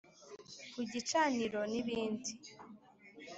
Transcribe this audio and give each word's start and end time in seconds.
Ku 0.73 0.81
Gicaniro 0.91 1.59
n’ibindi 1.71 2.31